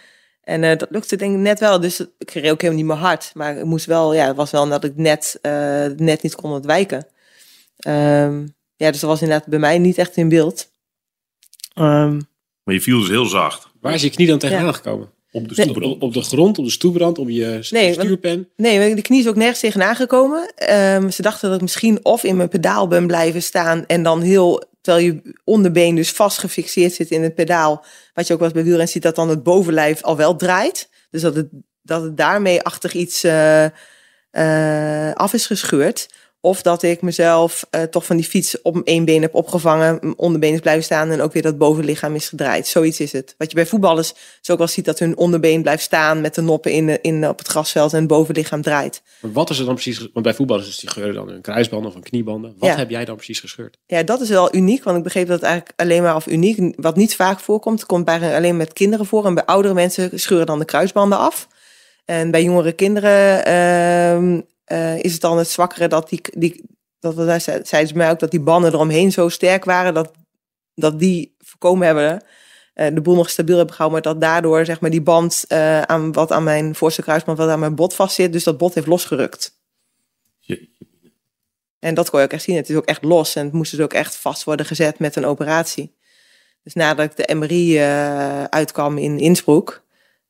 [0.43, 1.79] En eh, dat lukte denk ik net wel.
[1.79, 3.31] Dus ik reed ook helemaal niet meer hard.
[3.33, 6.51] Maar ik moest wel, ja, het was wel dat ik net, eh, net niet kon
[6.51, 7.07] ontwijken.
[7.77, 10.69] Ehm, ja, dus dat was inderdaad bij mij niet echt in beeld.
[11.73, 12.19] Ehm,
[12.63, 13.67] Maar je viel dus heel zacht.
[13.81, 14.71] Waar is je knie dan tegenaan Ja.
[14.71, 15.09] gekomen?
[15.35, 15.83] Op de stoep.
[15.83, 18.49] Op, op de grond, op de stoeprand, op je Nee, want- stuurpen?
[18.55, 20.53] Nee, de knie is ook nergens tegenaan gekomen.
[20.55, 24.21] Ehm, ze dachten dat ik misschien of in mijn pedaal ben blijven staan en dan
[24.21, 28.47] heel, terwijl je onderbeen dus vast gefixeerd zit in het pedaal, wat je ook wel
[28.47, 30.89] eens bij wielrennen ziet, dat dan het bovenlijf al wel draait.
[31.09, 31.47] Dus dat het,
[31.81, 33.65] dat het daarmee achter iets eh,
[34.31, 36.07] eh, af is gescheurd.
[36.45, 40.17] Of dat ik mezelf eh, toch van die fiets op één been heb opgevangen, mijn
[40.17, 42.67] onderbeen is blijven staan en ook weer dat bovenlichaam is gedraaid.
[42.67, 43.35] Zoiets is het.
[43.37, 46.41] Wat je bij voetballers zo ook wel ziet, dat hun onderbeen blijft staan met de
[46.41, 49.01] noppen in, de- in, op het grasveld en het bovenlichaam draait.
[49.21, 49.99] Maar wat is er dan precies...
[50.13, 52.55] Want bij voetballers is die scheuren dan een kruisband of een kniebanden.
[52.59, 52.75] Wat Ja.
[52.75, 53.77] heb jij dan precies gescheurd?
[53.85, 56.95] Ja, dat is wel uniek, want ik begreep dat eigenlijk alleen maar of uniek, wat
[56.95, 59.25] niet vaak voorkomt, komt bij alleen met kinderen voor.
[59.25, 61.47] En bij oudere mensen scheuren dan de kruisbanden af.
[62.05, 63.45] En bij jongere kinderen
[64.65, 66.63] eh, is het dan het zwakkere dat die, die
[66.99, 69.93] dat we daar ze- zeiden ze mij ook dat die banden eromheen zo sterk waren
[69.93, 70.11] dat,
[70.73, 72.23] dat die voorkomen hebben
[72.73, 75.81] eh, de boel nog stabiel heb gehouden, maar dat daardoor zeg maar die band eh,
[75.81, 78.87] aan wat aan mijn voorste kruisband wat aan mijn bot vastzit, dus dat bot heeft
[78.87, 79.53] losgerukt.
[81.79, 82.55] En dat kon je ook echt zien.
[82.55, 85.15] Het is ook echt los en het moest dus ook echt vast worden gezet met
[85.15, 85.95] een operatie.
[86.63, 87.79] Dus nadat ik de MRI
[88.49, 89.83] uitkwam in Innsbruck,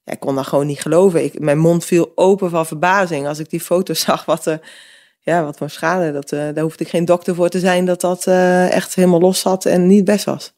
[0.05, 1.23] ja, ik kon dat gewoon niet geloven.
[1.23, 4.25] Ik, mijn mond viel open van verbazing als ik die foto's zag.
[4.25, 4.57] Wat, eh,
[5.19, 6.11] ja, wat voor schade.
[6.11, 9.19] Dat, eh, daar hoefde ik geen dokter voor te zijn dat dat eh, echt helemaal
[9.19, 10.53] los zat en niet best was.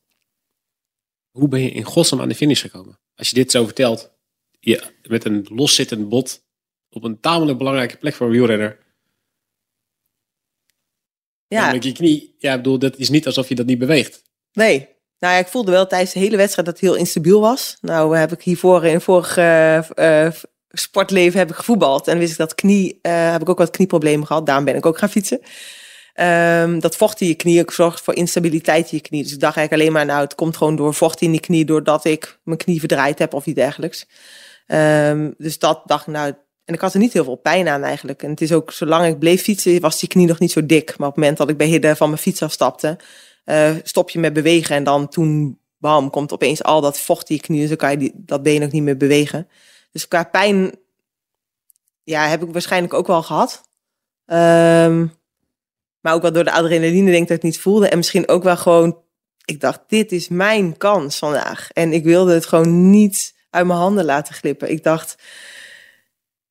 [1.31, 2.99] Hoe ben je in godsnaam aan de finish gekomen?
[3.15, 4.11] Als je dit zo vertelt,
[4.59, 6.45] je, met een loszittend bot
[6.89, 8.85] op een tamelijk belangrijke plek voor een wielrenner.
[11.47, 12.35] Ja, Namelijk je knie.
[12.37, 14.23] Ja, ik bedoel, dat is niet alsof je dat niet beweegt.
[14.51, 14.95] nee.
[15.19, 17.77] Nou ja, ik voelde wel tijdens de hele wedstrijd dat het heel instabiel was.
[17.81, 20.33] Nou heb ik hiervoor in vorig eh, eh,
[20.69, 22.07] sportleven heb ik gevoetbald.
[22.07, 24.45] En wist ik dat knie, eh, heb ik ook wat knieproblemen gehad.
[24.45, 25.41] Daarom ben ik ook gaan fietsen.
[26.13, 29.23] Ehm, dat vocht in je knie ook zorgt voor instabiliteit in je knie.
[29.23, 31.65] Dus ik dacht eigenlijk alleen maar, nou, het komt gewoon door vocht in die knie,
[31.65, 34.05] doordat ik mijn knie verdraaid heb of iets dergelijks.
[34.67, 36.33] Ehm, dus dat dacht ik, nou,
[36.65, 38.23] en ik had er niet heel veel pijn aan eigenlijk.
[38.23, 40.97] En het is ook, zolang ik bleef fietsen, was die knie nog niet zo dik.
[40.97, 42.97] Maar op het moment dat ik bij Hidde van mijn fiets afstapte,
[43.47, 44.75] eh, stop je met bewegen.
[44.75, 47.59] En dan toen, bam, komt opeens al dat vocht in je knie.
[47.59, 49.47] Dus dan kan je die, dat been ook niet meer bewegen.
[49.91, 50.75] Dus qua pijn,
[52.03, 53.61] ja, heb ik waarschijnlijk ook wel gehad.
[54.25, 55.07] Ehm,
[55.99, 57.89] maar ook wel door de adrenaline denk ik dat ik niet voelde.
[57.89, 59.01] En misschien ook wel gewoon,
[59.45, 61.71] ik dacht, dit is mijn kans vandaag.
[61.71, 64.71] En ik wilde het gewoon niet uit mijn handen laten glippen.
[64.71, 65.15] Ik dacht,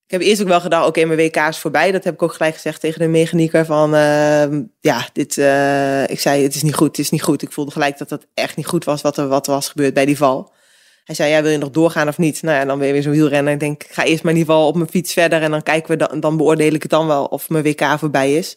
[0.07, 1.93] ik heb eerst ook wel gedacht, oké, mijn WK is voorbij.
[1.93, 6.21] Dat heb ik ook gelijk gezegd tegen de mechanieker van, ehm, ja, dit, eh, ik
[6.21, 7.43] zei, het is niet goed, het is niet goed.
[7.43, 10.05] Ik voelde gelijk dat dat echt niet goed was wat er wat was gebeurd bij
[10.05, 10.53] die val.
[11.05, 12.43] Hij zei, ja, wil je nog doorgaan of niet?
[12.43, 13.53] Nou ja, dan ben je weer zo'n wielrenner.
[13.53, 15.63] Ik denk, ik ga eerst maar in ieder geval op mijn fiets verder en dan
[15.63, 18.57] kijken we dan, dan beoordeel ik het dan wel of mijn WK voorbij is.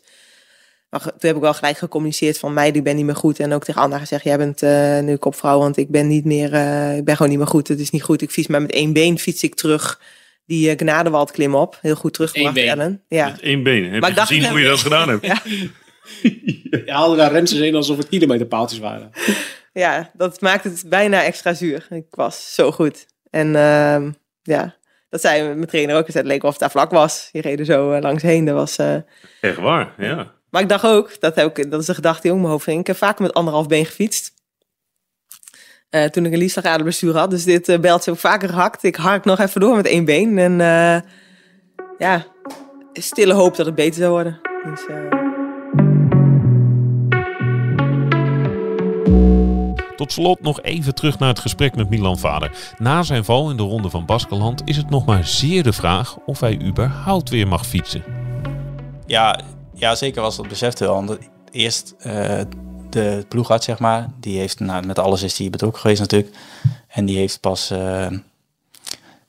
[0.90, 3.40] Maar toen heb ik wel gelijk gecommuniceerd van mij, ik ben niet meer goed.
[3.40, 6.54] En ook tegen Anna gezegd, jij bent eh, nu kopvrouw, want ik ben niet meer,
[6.54, 7.68] eh, ik ben gewoon niet meer goed.
[7.68, 8.22] Het is niet goed.
[8.22, 10.00] Ik fiets maar met één been fiets ik terug
[10.50, 11.78] die uh, Gnadewald klim op.
[11.82, 12.72] Heel goed teruggebracht, Eén been.
[12.80, 13.04] Ellen.
[13.08, 13.26] Ja.
[13.30, 13.92] Met één been.
[13.92, 15.26] Heb Maar je dacht, gezien hoe je dat gedaan hebt?
[15.26, 15.42] Ja.
[16.72, 19.12] Je haalde daar remses in alsof het kilometerpaaltjes waren.
[19.74, 21.88] ja, dat maakt het bijna extra zuur.
[21.90, 23.06] Ik was zo goed.
[23.30, 24.12] En ehm,
[24.44, 24.76] ja,
[25.10, 26.08] dat zei mijn trainer ook.
[26.08, 27.30] Het leek of het daar vlak was.
[27.32, 28.46] Je reed er zo eh, langs heen.
[28.46, 28.78] Dat was...
[28.78, 28.96] eh,
[29.42, 30.34] Echt waar, ja.
[30.50, 32.54] Maar ik dacht ook, dat, heb ik, dat is een gedachte die ook in mijn
[32.54, 32.80] hoofd ging.
[32.80, 34.34] Ik heb vaak met anderhalf been gefietst.
[35.90, 37.30] Eh, toen ik een liefslagaderbestuur had.
[37.30, 38.84] Dus dit uh, beltje heb ik vaker gehakt.
[38.84, 40.38] Ik hark nog even door met één been.
[40.38, 41.12] En uh,
[41.98, 42.26] ja,
[42.94, 44.40] stille hoop dat het beter zou worden.
[44.64, 44.98] Dus, uh...
[49.96, 52.52] Tot slot nog even terug naar het gesprek met Milan Vader.
[52.78, 56.18] Na zijn val in de ronde van Baskeland is het nog maar zeer de vraag
[56.26, 58.04] of hij überhaupt weer mag fietsen.
[59.06, 59.40] Ja,
[59.74, 60.94] ja zeker was dat beseft wel.
[60.94, 61.18] Want
[61.52, 62.42] eerst uh,
[62.90, 66.36] de ploegarts, zeg maar, die heeft, nou, met alles is hij betrokken geweest natuurlijk.
[66.88, 68.06] En die heeft pas, uh,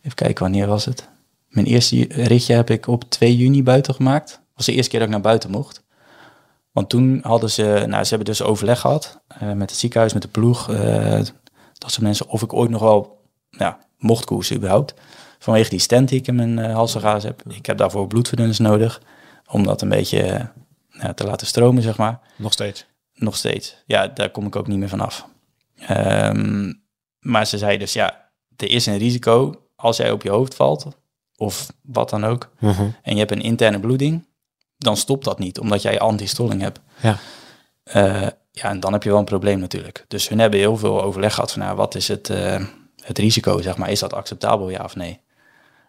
[0.03, 1.09] even kijken, wanneer was het?
[1.49, 4.29] Mijn eerste ritje heb ik op 2 juni buiten gemaakt.
[4.31, 5.83] Dat was de eerste keer dat ik naar buiten mocht.
[6.73, 10.23] Want toen hadden ze, nou, ze hebben dus overleg gehad uh, met het ziekenhuis, met
[10.23, 10.71] de ploeg.
[10.71, 11.21] Uh,
[11.75, 13.19] dat ze mensen of ik ooit nog wel
[13.99, 14.95] mocht koersen überhaupt.
[15.39, 17.43] Vanwege die stent die ik in mijn uh, halsgaas heb.
[17.49, 19.03] Ik heb daarvoor bloedverdunners nodig.
[19.49, 20.49] Om dat een beetje
[20.91, 22.21] ja, te laten stromen, zeg maar.
[22.37, 22.87] Nog steeds?
[23.21, 23.77] Nog steeds.
[23.87, 25.27] Ja, daar kom ik ook niet meer vanaf.
[25.91, 26.83] Um,
[27.19, 30.87] maar ze zei dus, ja, er is een risico als jij op je hoofd valt.
[31.37, 32.51] Of wat dan ook.
[32.59, 32.89] Mhm.
[33.03, 34.29] En je hebt een interne bloeding
[34.81, 36.81] dan stopt dat niet, omdat jij antistolling hebt.
[37.01, 37.19] Ja.
[37.95, 40.05] Uh, ja, en dan heb je wel een probleem natuurlijk.
[40.09, 42.65] Dus hun hebben heel veel overleg gehad van, nou, wat is het, uh,
[43.03, 45.21] het risico, zeg maar, is dat acceptabel, ja of nee?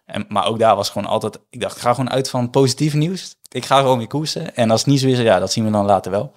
[0.04, 2.94] En, maar ook daar was gewoon altijd, ik dacht, ik ga gewoon uit van positief
[2.94, 3.34] nieuws.
[3.48, 4.56] Ik ga gewoon weer koersen.
[4.56, 6.34] En als het niet zo is, ja, dat zien we dan later wel.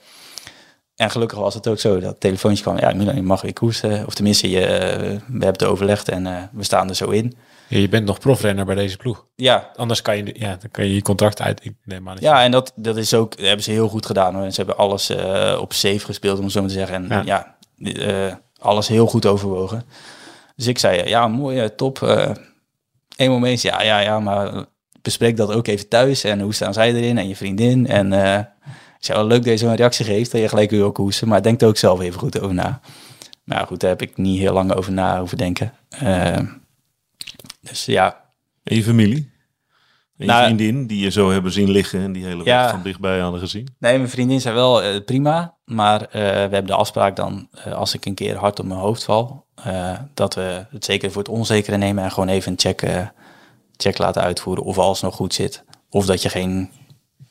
[0.95, 4.05] En gelukkig was het ook zo, dat telefoontje kwam, ja, Milan, je mag weer koersen.
[4.07, 7.35] Of tenminste, je, uh, we hebben het overlegd en uh, we staan er zo in.
[7.67, 9.25] Ja, je bent nog profrenner bij deze ploeg.
[9.35, 9.71] Ja.
[9.75, 11.65] Anders kan je, ja, dan kan je je contract uit.
[11.65, 14.35] Ik neem maar ja, en dat, dat is ook, dat hebben ze heel goed gedaan.
[14.35, 14.51] Hoor.
[14.51, 16.95] Ze hebben alles uh, op safe gespeeld, om het zo maar te zeggen.
[16.95, 19.83] En ja, ja uh, alles heel goed overwogen.
[20.55, 21.99] Dus ik zei, ja, mooi, top.
[21.99, 22.29] Uh,
[23.15, 24.65] Eén moment, ja, ja, ja, maar
[25.01, 26.23] bespreek dat ook even thuis.
[26.23, 27.87] En hoe staan zij erin en je vriendin.
[27.87, 28.11] En
[29.05, 31.27] zei, wel leuk dat je zo'n reactie geeft, dat je gelijk ook hoesten.
[31.27, 32.79] Maar denk er ook zelf even goed over na.
[33.43, 35.73] Maar goed, daar heb ik niet heel lang over na hoeven denken.
[36.03, 36.37] Uh,
[37.61, 38.23] dus ja.
[38.63, 39.33] En je familie?
[40.17, 42.61] En je Nou, vriendin die je zo hebben zien liggen en die hele Ja.
[42.61, 43.67] weg van dichtbij hadden gezien?
[43.79, 45.55] Nee, mijn vriendin zei wel eh, prima.
[45.65, 48.79] Maar eh, we hebben de afspraak dan, eh, als ik een keer hard op mijn
[48.79, 49.45] hoofd val,
[50.13, 53.09] dat we het zeker voor het onzekere nemen en gewoon even een check,
[53.77, 55.63] check laten uitvoeren of alles nog goed zit.
[55.89, 56.69] Of dat je geen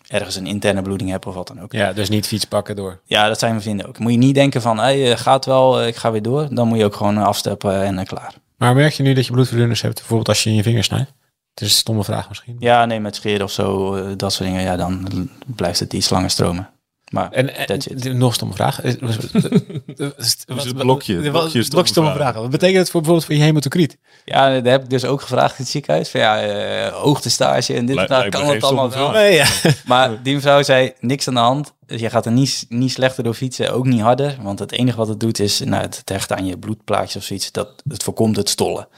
[0.09, 1.73] ergens een interne bloeding hebt of wat dan ook.
[1.73, 3.01] Ja, dus niet fiets pakken door.
[3.05, 3.99] Ja, dat zijn mijn vrienden ook.
[3.99, 6.55] Moet je niet denken van, hey, eh, gaat wel, eh, ik ga weer door.
[6.55, 8.35] Dan moet je ook gewoon afstappen en eh, klaar.
[8.57, 11.13] Maar merk je nu dat je bloedverdunners hebt, bijvoorbeeld als je in je vingers snijdt?
[11.55, 12.57] Het is een stomme vraag misschien.
[12.59, 15.09] Ja, nee, met scheren of zo, eh, dat soort dingen, ja, dan
[15.47, 16.69] blijft het iets langer stromen.
[17.15, 18.03] Maar En, en it.
[18.03, 18.83] de- nog een stomme vraag.
[18.83, 22.35] Is- was- was- was- het blokje, het blokje is blokje stomme stomme vraag.
[22.35, 23.99] Wat betekent het voor bijvoorbeeld voor je hematocriet?
[24.25, 26.09] Ja, dat heb ik dus ook gevraagd in het ziekenhuis.
[26.09, 28.29] Van ja, eh hoogtestage en dit en dat.
[28.29, 29.11] Kan het allemaal.
[29.11, 29.47] Nee, ja.
[29.87, 31.73] Maar die mevrouw zei, niks aan de hand.
[31.87, 34.37] Dus je gaat er niet, niet slechter door fietsen, ook niet harder.
[34.43, 37.53] Want het enige wat het doet is nou, het hechten aan je bloedplaatjes of zoiets.
[37.53, 38.89] Dat, het voorkomt het stollen.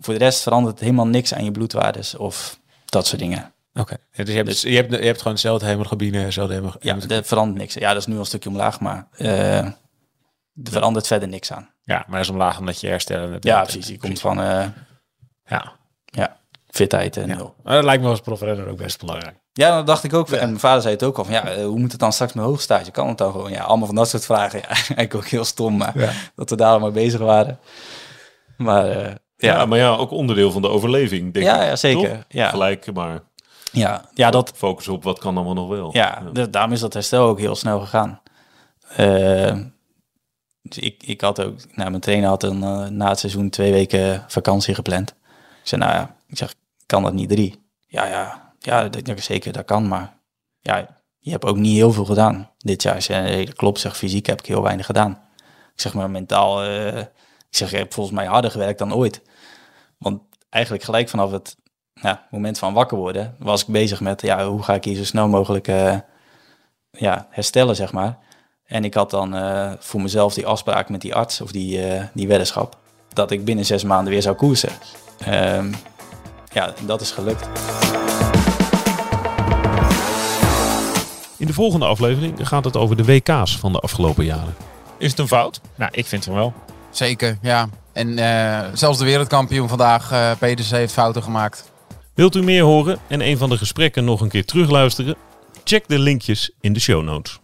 [0.00, 3.52] Voor de rest verandert het helemaal niks aan je bloedwaardes of dat soort dingen.
[3.78, 3.96] Oké.
[4.12, 7.20] Ja, dus je hebt, je, hebt, je hebt gewoon hetzelfde hemoglobine, hetzelfde hemo- Ja, hemoglobine.
[7.20, 7.74] er verandert niks.
[7.74, 9.74] Ja, dat is nu al een stukje omlaag, maar eh, er
[10.62, 11.70] verandert verder niks aan.
[11.82, 13.44] Ja, maar dat is omlaag omdat je herstellen hebt.
[13.44, 13.86] Ja, precies.
[13.86, 14.64] Die komt van eh,
[15.46, 15.72] Ja.
[16.04, 16.36] ja,
[16.66, 17.36] fitheid en ja.
[17.36, 17.54] nul.
[17.62, 19.36] Maar dat lijkt me als profrenner ook best belangrijk.
[19.52, 20.30] Ja, dat dacht ik ook.
[20.30, 21.24] En mijn vader zei het ook al.
[21.24, 22.90] Van, ja, eh, hoe moet het dan straks met hoogstage?
[22.90, 23.50] Kan het dan gewoon?
[23.50, 24.58] Ja, allemaal van dat soort vragen.
[24.62, 26.10] Ja, eigenlijk ook heel stom, maar Ja.
[26.34, 27.58] dat we daar mee bezig waren.
[28.56, 29.54] Maar eh, Ja.
[29.54, 31.68] ja, maar ja, ook onderdeel van de overleving, denk Ja, ik.
[31.68, 32.08] ja, zeker.
[32.10, 32.24] Toch?
[32.28, 32.48] Ja.
[32.48, 33.20] Gelijk, maar
[33.78, 35.90] ja, ja, dat, focus op wat kan allemaal nog wel.
[35.92, 38.20] ja, daarom is dat herstel ook heel snel gegaan.
[38.96, 39.58] Eh,
[40.62, 43.72] dus ik, ik had ook, nou, mijn trainer had een, eh, na het seizoen twee
[43.72, 45.10] weken vakantie gepland.
[45.62, 46.54] Ik zei, nou ja, ik zeg,
[46.86, 47.62] kan dat niet drie?
[47.86, 50.16] Ja, ja, ja, dat, dat- zeker, dat kan, maar
[50.60, 50.86] ja,
[51.18, 52.96] je hebt ook niet heel veel gedaan dit jaar.
[52.96, 55.10] Ik zei, nee, dat klopt, zeg, fysiek heb ik heel weinig gedaan.
[55.74, 59.22] Ik zeg maar mentaal, eh, ik zeg, je hebt volgens mij harder gewerkt dan ooit.
[59.98, 61.56] Want eigenlijk gelijk vanaf het
[62.02, 65.04] ja, moment van wakker worden was ik bezig met, ja, hoe ga ik hier zo
[65.04, 65.96] snel mogelijk eh,
[66.90, 68.18] ja, herstellen, zeg maar.
[68.64, 72.04] En ik had dan eh, voor mezelf die afspraak met die arts, of die, eh,
[72.12, 72.76] die weddenschap,
[73.12, 74.70] dat ik binnen zes maanden weer zou koersen.
[75.18, 75.72] Ehm,
[76.52, 77.48] ja, dat is gelukt.
[81.36, 84.54] In de volgende aflevering gaat het over de WK's van de afgelopen jaren.
[84.98, 85.60] Is het een fout?
[85.74, 86.52] Nou, ik vind het wel.
[86.90, 87.68] Zeker, ja.
[87.92, 91.70] En eh, zelfs de wereldkampioen vandaag, eh Pedersen, heeft fouten gemaakt.
[92.18, 95.16] Wilt u meer horen en een van de gesprekken nog een keer terugluisteren?
[95.64, 97.38] Check de linkjes in de show notes.